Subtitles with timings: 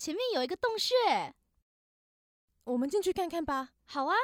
[0.00, 0.94] 前面有一个洞穴，
[2.64, 3.72] 我们进去看看吧。
[3.84, 4.14] 好啊。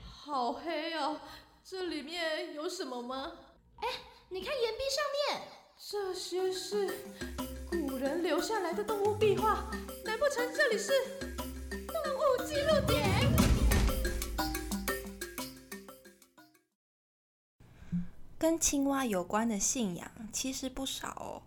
[0.00, 1.20] 好黑哦，
[1.64, 3.32] 这里面有什么吗？
[3.78, 3.88] 哎，
[4.28, 5.04] 你看岩壁上
[5.34, 6.86] 面，这些是
[7.72, 9.68] 古人留下来的动物壁画，
[10.04, 10.92] 难不成这里是
[11.68, 13.02] 动物记录点？
[18.38, 21.42] 跟青蛙有关的信仰其实不少哦。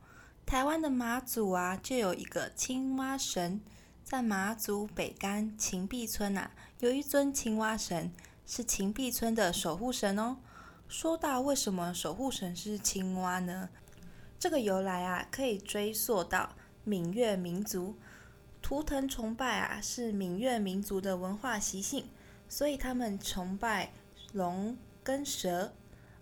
[0.52, 3.62] 台湾的马祖啊，就有一个青蛙神，
[4.04, 8.12] 在马祖北干秦壁村啊，有一尊青蛙神，
[8.46, 10.40] 是秦壁村的守护神哦。
[10.90, 13.70] 说到为什么守护神是青蛙呢？
[14.38, 17.96] 这个由来啊，可以追溯到闽越民族，
[18.62, 22.10] 图腾崇拜啊，是闽越民族的文化习性，
[22.50, 23.94] 所以他们崇拜
[24.34, 25.72] 龙跟蛇。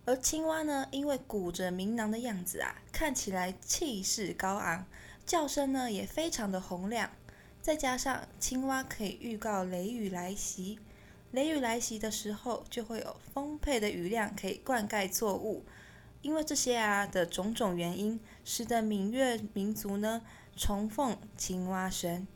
[0.10, 4.88] 而青蛙呢，因为鼓着鸣囊的样子啊，看起来气势高昂，
[5.24, 7.12] 叫声呢也非常的洪亮。
[7.62, 10.80] 再加上青蛙可以预告雷雨来袭，
[11.30, 15.64] 雷雨来袭的时候就会有丰沛的雨量可以灌溉作物。
[16.24, 20.24] 因为这些啊的种种原因，使得闽越民族呢
[20.58, 22.28] 崇奉青蛙神。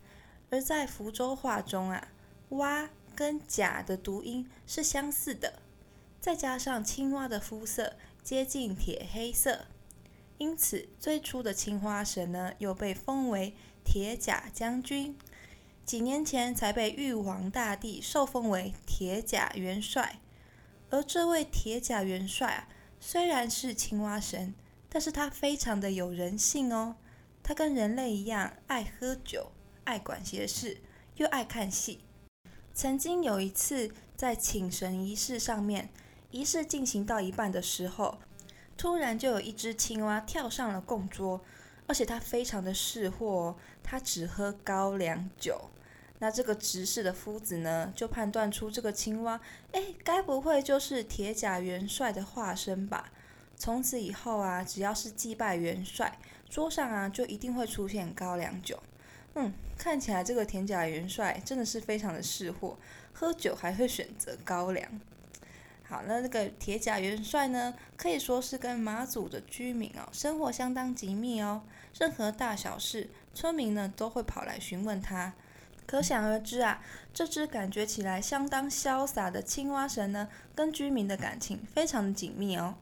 [0.51, 2.09] 而在福州话中啊，
[2.49, 5.62] 蛙跟甲的读音是相似的。
[6.23, 9.65] 再加上青蛙的肤色接近铁黑色，
[10.37, 15.17] 因此最初的青蛙神呢，又被封为铁甲将军。
[15.83, 20.21] 几年前才被玉皇大帝受封为铁甲元帅。
[20.91, 22.69] 而这位铁甲元帅啊，
[23.01, 24.55] 虽然是青蛙神，
[24.87, 26.95] 但是他非常的有人性哦。
[27.43, 29.51] 他跟人类一样，爱喝酒，
[29.83, 30.77] 爱管闲事，
[31.17, 31.99] 又爱看戏。
[32.73, 35.89] 曾经有一次在请神仪式上面。
[36.33, 38.17] 仪式进行到一半的时候，
[38.75, 41.39] 突然就有一只青蛙跳上了供桌，
[41.85, 45.69] 而且它非常的识货，哦它只喝高粱酒。
[46.17, 49.39] 那这个执事的夫子呢，就判断出这个青蛙，
[49.73, 53.11] 哎，该不会就是铁甲元帅的化身吧？
[53.55, 56.17] 从此以后啊，只要是祭拜元帅，
[56.49, 58.81] 桌上啊就一定会出现高粱酒。
[59.35, 62.79] 嗯，看起来这个铁甲元帅真的是非常的识货，
[63.13, 64.99] 喝酒还会选择高粱。
[65.93, 71.61] 好，那这个铁甲元帅呢，可以说是跟马祖的居民哦，生活相当紧密哦。
[71.99, 75.33] 任何大小事，村民呢都会跑来询问他。
[75.85, 76.81] 可想而知啊，
[77.13, 82.73] 这只感觉起来相当潇洒的青蛙神呢，跟居民的感情非常的紧密哦。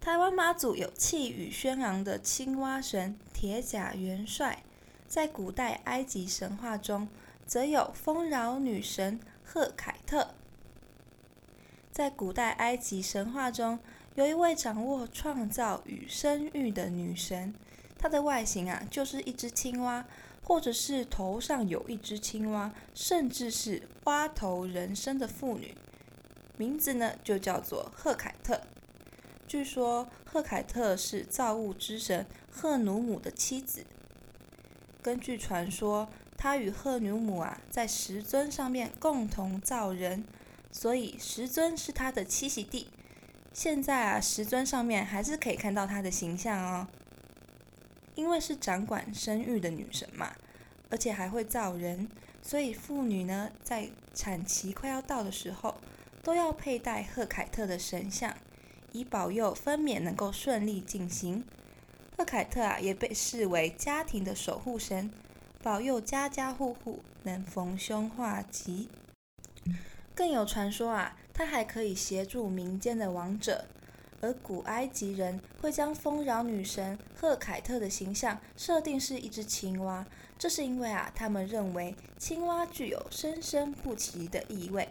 [0.00, 4.62] 台湾马祖有气宇轩昂的青蛙神铁甲元帅，
[5.06, 7.08] 在古代埃及神话中，
[7.46, 10.30] 则有丰饶女神赫凯特。
[11.94, 13.78] 在古代埃及神话中，
[14.16, 17.54] 有一位掌握创造与生育的女神，
[17.96, 20.04] 她的外形啊，就是一只青蛙，
[20.42, 25.72] 或者是头上有一只青蛙，甚至是蛙头人身的妇女，
[26.56, 28.60] 名字呢就叫做赫凯特。
[29.46, 33.86] 据说赫凯特是造物之神赫努姆的妻子。
[35.00, 40.24] 根据传说，她与赫努姆啊，在石尊上面共同造人。
[40.74, 42.88] 所以石尊是她的栖息地。
[43.52, 46.88] 现在啊，石尊上面还是可以看到她的形象哦。
[48.16, 50.34] 因为是掌管生育的女神嘛，
[50.90, 52.08] 而且还会造人，
[52.42, 55.76] 所以妇女呢，在产期快要到的时候，
[56.24, 58.36] 都要佩戴赫凯特的神像，
[58.90, 61.44] 以保佑分娩能够顺利进行。
[62.16, 65.12] 赫凯特啊，也被视为家庭的守护神，
[65.62, 68.88] 保佑家家户户能逢凶化吉。
[70.14, 73.64] 更有传说啊，它还可以协助民间的王者，
[74.20, 80.06] 而古埃及人会将丰饶女神赫凯特的形象设定是一只青蛙，
[80.38, 84.88] 这是因为啊，他们认为青蛙具有生生不息的意味，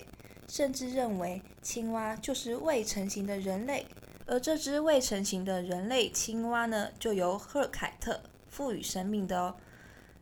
[0.47, 3.87] 甚至认为青蛙就是未成型的人类，
[4.25, 9.55] 而这只未成型的人类青蛙呢，就由赫凯特赋予生命的哦。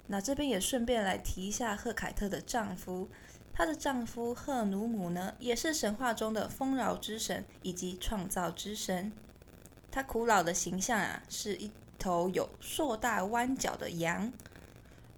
[0.07, 3.09] 那这边也顺便来提一下赫凯特的丈夫。
[3.53, 9.12] 她的丈夫赫努姆呢，也是神话中的丰饶之神以及创造之神。
[9.92, 11.69] 他古老的形象啊，是一
[12.00, 14.31] 头有硕大弯角的羊。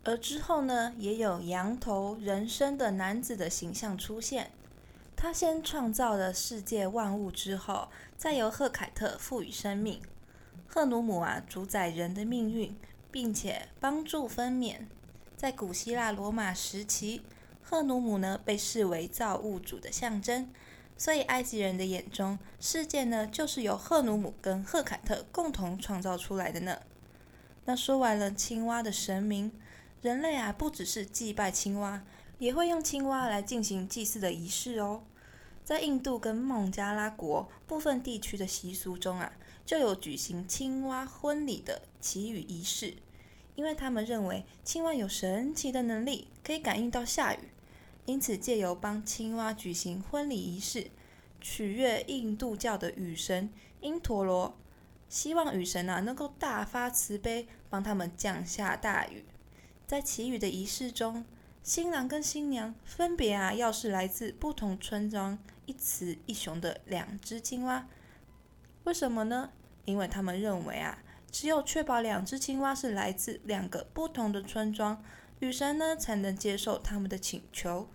[0.03, 4.51] 而之后呢，也有羊头人身的男子的形象出现。
[5.15, 7.87] 他先创造了世界万物之后，
[8.17, 10.01] 再由赫凯特赋予生命。
[10.67, 12.75] 赫努姆啊，主宰人的命运，
[13.11, 14.87] 并且帮助分娩。
[15.37, 17.21] 在古希腊罗马时期。
[17.63, 20.49] 赫努姆呢，被视为造物主的象征，
[20.95, 26.77] 所以埃及人的眼中，世界呢就是由赫努姆跟赫凯特共同创造出来的呢。
[27.65, 29.51] 那说完了青蛙的神明，
[30.01, 32.03] 人类啊不只是祭拜青蛙，
[32.37, 35.03] 也会用青蛙来进行祭祀的仪式哦。
[35.63, 39.31] 在印度跟孟加拉国部分地区的习俗中啊，
[39.65, 42.95] 就有举行青蛙婚礼的祈雨仪式，
[43.55, 47.49] 因为他们认为青蛙有神奇的能力，可以感应到下雨，
[48.05, 50.91] 因此借由帮青蛙举行婚礼仪式，
[51.39, 53.49] 取悦印度教的雨神
[53.81, 54.57] 因陀罗，
[55.07, 59.25] 希望雨神啊能够大发慈悲，帮他们降下大雨。
[59.85, 61.25] 在祈雨的仪式中，
[61.61, 65.37] 新郎跟新娘分别啊要是来自不同村庄。
[65.65, 67.87] 一雌一雄的两只青蛙，
[68.83, 69.51] 为什么呢？
[69.85, 71.02] 因为他们认为啊，
[71.33, 75.03] 只有确保两只青蛙是来自两个不同的村庄，
[75.39, 77.89] 雨神呢才能接受他们的请求。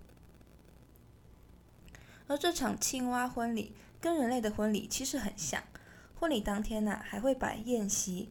[2.27, 5.63] 而这场青蛙婚礼跟人类的婚礼其实很像，
[6.19, 8.29] 婚礼当天呢还会摆宴席，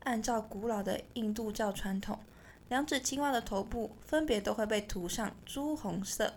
[0.00, 2.18] 按照古老的印度教传统，
[2.68, 6.34] 两只青蛙的头部分别都会被涂上朱红色。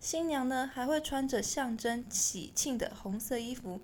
[0.00, 3.82] 新娘呢还会穿着象征喜庆的红色衣服，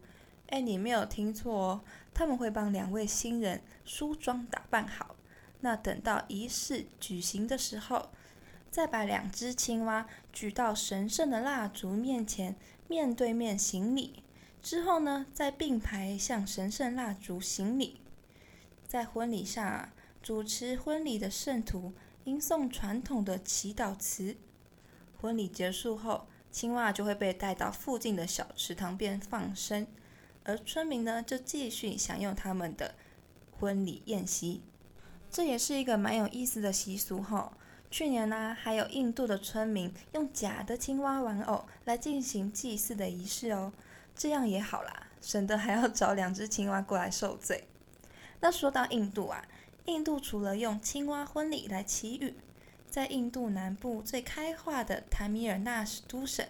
[0.49, 1.81] 哎，你没有听错哦，
[2.13, 5.17] 他们会帮两位新人梳妆打扮好。
[5.61, 8.11] 那等到仪式举行的时候，
[8.71, 12.57] 再把两只青蛙举到神圣的蜡烛面前，
[12.87, 14.23] 面对面行礼。
[14.63, 18.01] 之后呢，再并排向神圣蜡烛行礼。
[18.87, 19.93] 在婚礼上啊，
[20.23, 21.93] 主持婚礼的圣徒
[22.25, 24.37] 吟诵传统的祈祷词。
[25.21, 29.87] 婚礼结束后，青蛙就会被带到附近的小池塘边放生，
[30.49, 32.95] 而村民呢就继续享用他们的
[33.61, 34.63] 婚礼宴席。
[35.31, 37.53] 这也是一个蛮有意思的习俗哈。
[37.91, 43.73] 去年呢，还有印度的村民用假的青蛙玩偶来进行祭祀的仪式哦，
[44.17, 47.69] 这样也好啦，省得还要找两只青蛙过来受罪。
[48.41, 49.45] 那说到印度啊，
[49.85, 52.35] 印度除了用青蛙婚礼来祈雨。
[52.91, 56.47] 在印度南部最开化的坦米尔纳什都省，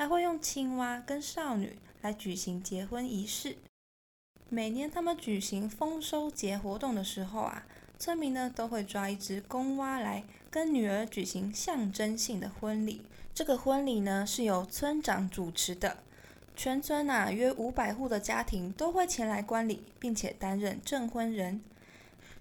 [0.00, 3.58] 还会用青蛙跟少女来举行结婚仪式。
[4.48, 7.66] 每年他们举行丰收节活动的时候啊，
[7.98, 13.02] 村民呢都会抓一只公蛙来跟女儿举行象征性的婚礼。
[13.34, 15.98] 这个婚礼呢是由村长主持的，
[16.56, 21.60] 全村啊约五百户的家庭都会前来观礼，并且担任证婚人。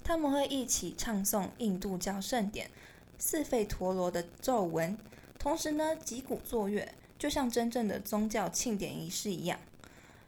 [0.01, 2.71] 他们会一起唱诵印度教圣典。
[3.17, 4.97] 四吠陀罗的咒文，
[5.37, 6.87] 同时呢，击鼓作乐，
[7.19, 9.59] 就像真正的宗教庆典仪式一样。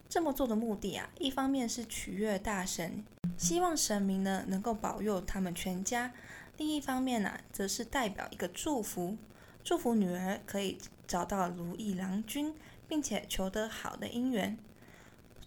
[0.09, 3.05] 这么做的目的啊，一方面是取悦大神，
[3.37, 6.11] 希望神明呢能够保佑他们全家；
[6.57, 9.17] 另一方面呢，则是代表一个祝福，
[9.63, 10.77] 祝福女儿可以
[11.07, 12.53] 找到如意郎君，
[12.89, 14.57] 并且求得好的姻缘。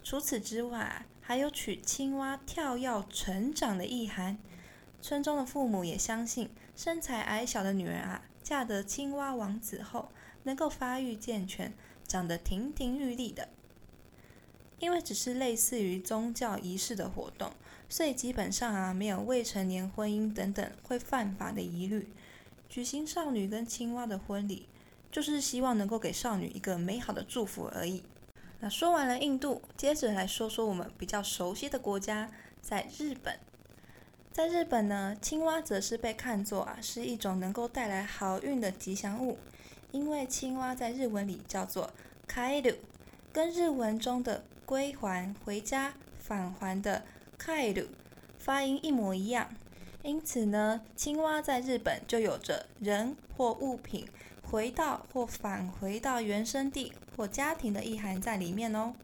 [0.03, 4.39] 除此之外，还有取青蛙跳跃成长的意涵。
[4.99, 6.49] 村中的父母也相信。
[6.75, 10.11] 身材矮小的女人啊，嫁得青蛙王子后，
[10.43, 11.73] 能够发育健全，
[12.07, 13.49] 长得亭亭玉立的。
[14.77, 17.53] 因为只是类似于宗教仪式的活动，
[17.89, 22.07] 所以基本上啊，没有未成年婚姻等等会犯法的疑虑。
[22.69, 24.67] 举行少女跟青蛙的婚礼，
[25.11, 28.03] 就是希望能够给少女一个美好的祝福而已。
[28.59, 32.29] 那说完了印度，接着来说说我们比较熟悉的国家，
[32.61, 33.39] 在日本。
[34.35, 39.37] 在日本呢，青蛙则是被看作啊是一种能够带来好运的吉祥物，
[39.93, 41.89] 因为青蛙在日文里叫做
[42.27, 42.75] kairu，
[43.31, 47.03] 跟日文中的归还、回家、返还的
[47.39, 47.87] kairu
[48.37, 49.47] 发音一模一样，
[50.03, 54.05] 因此呢，青蛙在日本就有着人或物品
[54.43, 58.95] 回到或返回到原生地或家庭的意涵在里面哦。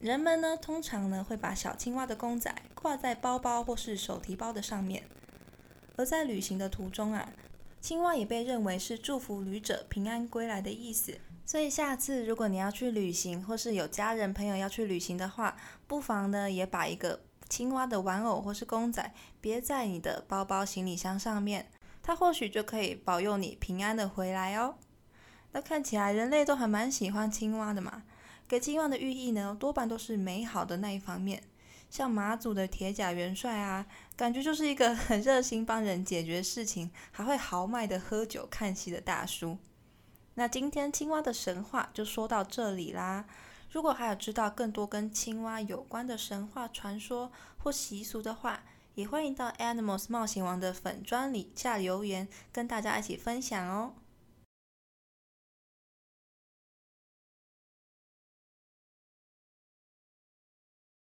[0.00, 2.52] 人们呢，通常呢会把小青蛙的公仔
[2.88, 5.02] 挂在包包或是手提包的上面。
[5.96, 7.30] 而在旅行的途中啊，
[7.82, 11.18] 青蛙也被认为是祝福旅者平安归来的意思。
[11.44, 15.54] 所以下次如果你要去旅行，或是有家人朋友要去旅行的话，
[15.86, 21.70] 不妨呢也把一个青蛙的玩偶或是公仔别在你的包包、行李箱上面，
[22.02, 24.76] 它或许就可以保佑你平安的回来哦。
[25.52, 28.04] 那看起来人类都还蛮喜欢青蛙的嘛。
[28.48, 31.42] 给青蛙的寓意呢，多半都是美好的那一方面。
[31.90, 39.58] 像马祖的铁甲元帅啊，感觉就是一个很热心帮人解决事情，还会豪迈的喝酒看戏的大叔。
[40.34, 43.24] 那今天青蛙的神话就说到这里啦。
[43.70, 48.62] 如果还有知道更多跟青蛙有关的神话传说或习俗的话，
[48.94, 53.94] 也欢迎到 Animals 冒险王的粉砖里下留言，跟大家一起分享哦。